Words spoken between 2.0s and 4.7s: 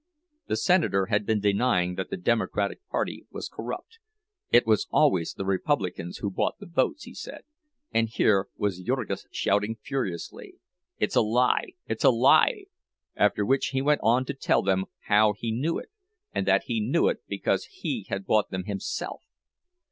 the Democratic party was corrupt; it